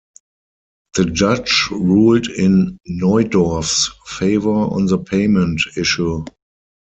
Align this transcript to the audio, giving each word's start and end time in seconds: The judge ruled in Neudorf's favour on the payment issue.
The 0.95 1.05
judge 1.05 1.67
ruled 1.69 2.27
in 2.27 2.79
Neudorf's 2.87 3.91
favour 4.07 4.49
on 4.49 4.87
the 4.87 4.97
payment 4.97 5.61
issue. 5.77 6.25